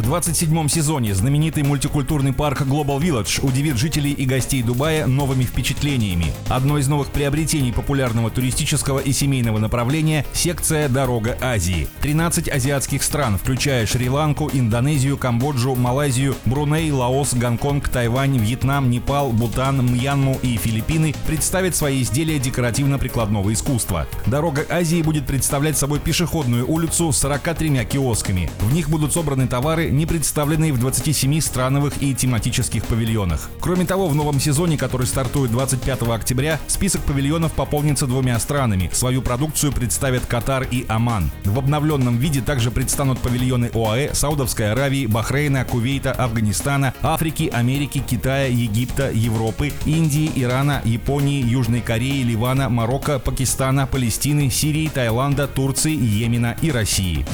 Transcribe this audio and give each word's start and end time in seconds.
В 0.00 0.02
27-м 0.02 0.70
сезоне 0.70 1.14
знаменитый 1.14 1.62
мультикультурный 1.62 2.32
парк 2.32 2.62
Global 2.62 2.98
Village 2.98 3.46
удивит 3.46 3.76
жителей 3.76 4.12
и 4.12 4.24
гостей 4.24 4.62
Дубая 4.62 5.06
новыми 5.06 5.44
впечатлениями. 5.44 6.32
Одно 6.48 6.78
из 6.78 6.88
новых 6.88 7.08
приобретений 7.08 7.70
популярного 7.70 8.30
туристического 8.30 8.98
и 8.98 9.12
семейного 9.12 9.58
направления– 9.58 10.24
секция 10.32 10.88
«Дорога 10.88 11.36
Азии». 11.42 11.86
13 12.00 12.48
азиатских 12.48 13.02
стран, 13.02 13.36
включая 13.36 13.84
Шри-Ланку, 13.84 14.48
Индонезию, 14.50 15.18
Камбоджу, 15.18 15.74
Малайзию, 15.74 16.34
Бруней, 16.46 16.90
Лаос, 16.90 17.34
Гонконг, 17.34 17.90
Тайвань, 17.90 18.38
Вьетнам, 18.38 18.88
Непал, 18.88 19.32
Бутан, 19.32 19.84
Мьянму 19.84 20.38
и 20.42 20.56
Филиппины, 20.56 21.14
представят 21.26 21.76
свои 21.76 22.02
изделия 22.02 22.38
декоративно-прикладного 22.38 23.52
искусства. 23.52 24.06
«Дорога 24.24 24.64
Азии» 24.70 25.02
будет 25.02 25.26
представлять 25.26 25.76
собой 25.76 26.00
пешеходную 26.00 26.66
улицу 26.66 27.12
с 27.12 27.18
43 27.18 27.84
киосками. 27.84 28.50
В 28.60 28.72
них 28.72 28.88
будут 28.88 29.12
собраны 29.12 29.46
товары, 29.46 29.89
не 29.90 30.06
представленные 30.06 30.72
в 30.72 30.78
27 30.78 31.40
страновых 31.40 32.02
и 32.02 32.14
тематических 32.14 32.84
павильонах. 32.84 33.50
Кроме 33.60 33.84
того, 33.84 34.08
в 34.08 34.14
новом 34.14 34.40
сезоне, 34.40 34.76
который 34.76 35.06
стартует 35.06 35.50
25 35.50 36.02
октября, 36.02 36.58
список 36.66 37.02
павильонов 37.02 37.52
пополнится 37.52 38.06
двумя 38.06 38.38
странами. 38.38 38.90
Свою 38.92 39.22
продукцию 39.22 39.72
представят 39.72 40.26
Катар 40.26 40.66
и 40.70 40.84
Оман. 40.88 41.30
В 41.44 41.58
обновленном 41.58 42.18
виде 42.18 42.40
также 42.40 42.70
предстанут 42.70 43.18
павильоны 43.18 43.70
ОАЭ, 43.74 44.14
Саудовской 44.14 44.72
Аравии, 44.72 45.06
Бахрейна, 45.06 45.64
Кувейта, 45.64 46.12
Афганистана, 46.12 46.94
Африки, 47.02 47.50
Америки, 47.52 48.02
Китая, 48.06 48.46
Египта, 48.46 49.10
Европы, 49.10 49.72
Индии, 49.84 50.30
Ирана, 50.34 50.80
Японии, 50.84 51.44
Южной 51.44 51.80
Кореи, 51.80 52.22
Ливана, 52.22 52.68
Марокко, 52.68 53.18
Пакистана, 53.18 53.86
Палестины, 53.86 54.50
Сирии, 54.50 54.88
Таиланда, 54.88 55.46
Турции, 55.46 55.92
Йемена 55.92 56.56
и 56.62 56.70
России. 56.70 57.24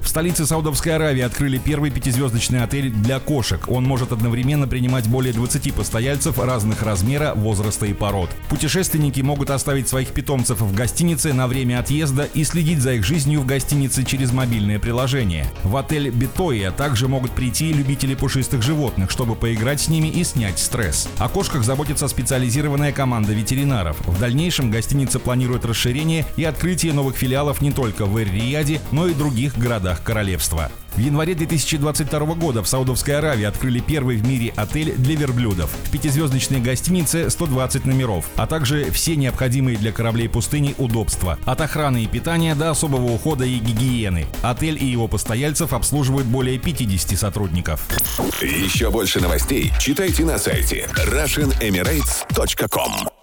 В 0.00 0.10
столице 0.10 0.46
Саудовской 0.46 0.94
Аравии 0.94 1.20
открыли 1.20 1.57
первый 1.58 1.90
пятизвездочный 1.90 2.62
отель 2.62 2.90
для 2.90 3.20
кошек. 3.20 3.68
Он 3.68 3.84
может 3.84 4.12
одновременно 4.12 4.66
принимать 4.66 5.08
более 5.08 5.32
20 5.32 5.74
постояльцев 5.74 6.38
разных 6.38 6.82
размера, 6.82 7.34
возраста 7.34 7.86
и 7.86 7.92
пород. 7.92 8.30
Путешественники 8.48 9.20
могут 9.20 9.50
оставить 9.50 9.88
своих 9.88 10.08
питомцев 10.08 10.60
в 10.60 10.74
гостинице 10.74 11.32
на 11.32 11.46
время 11.46 11.80
отъезда 11.80 12.24
и 12.34 12.44
следить 12.44 12.80
за 12.80 12.94
их 12.94 13.04
жизнью 13.04 13.40
в 13.40 13.46
гостинице 13.46 14.04
через 14.04 14.32
мобильное 14.32 14.78
приложение. 14.78 15.46
В 15.64 15.76
отель 15.76 16.10
Бетоя 16.10 16.70
также 16.70 17.08
могут 17.08 17.32
прийти 17.32 17.72
любители 17.72 18.14
пушистых 18.14 18.62
животных, 18.62 19.10
чтобы 19.10 19.34
поиграть 19.34 19.80
с 19.80 19.88
ними 19.88 20.08
и 20.08 20.24
снять 20.24 20.58
стресс. 20.58 21.08
О 21.18 21.28
кошках 21.28 21.64
заботится 21.64 22.08
специализированная 22.08 22.92
команда 22.92 23.32
ветеринаров. 23.32 23.98
В 24.06 24.18
дальнейшем 24.18 24.70
гостиница 24.70 25.18
планирует 25.18 25.64
расширение 25.64 26.24
и 26.36 26.44
открытие 26.44 26.92
новых 26.92 27.16
филиалов 27.16 27.60
не 27.60 27.72
только 27.72 28.06
в 28.06 28.16
Эр-Рияде, 28.16 28.80
но 28.92 29.06
и 29.06 29.14
других 29.14 29.58
городах 29.58 30.02
королевства. 30.02 30.70
В 30.98 31.00
январе 31.00 31.34
2022 31.36 32.34
года 32.34 32.64
в 32.64 32.66
Саудовской 32.66 33.16
Аравии 33.16 33.44
открыли 33.44 33.78
первый 33.78 34.16
в 34.16 34.26
мире 34.26 34.52
отель 34.56 34.96
для 34.96 35.14
верблюдов. 35.14 35.70
В 35.84 35.92
пятизвездочной 35.92 36.60
гостинице 36.60 37.30
120 37.30 37.84
номеров, 37.84 38.28
а 38.34 38.48
также 38.48 38.90
все 38.90 39.14
необходимые 39.14 39.78
для 39.78 39.92
кораблей 39.92 40.28
пустыни 40.28 40.74
удобства. 40.76 41.38
От 41.44 41.60
охраны 41.60 42.02
и 42.02 42.08
питания 42.08 42.56
до 42.56 42.70
особого 42.70 43.12
ухода 43.12 43.44
и 43.44 43.60
гигиены. 43.60 44.26
Отель 44.42 44.82
и 44.82 44.86
его 44.86 45.06
постояльцев 45.06 45.72
обслуживают 45.72 46.26
более 46.26 46.58
50 46.58 47.16
сотрудников. 47.16 47.86
Еще 48.42 48.90
больше 48.90 49.20
новостей 49.20 49.70
читайте 49.78 50.24
на 50.24 50.36
сайте 50.36 50.88
RussianEmirates.com 50.96 53.17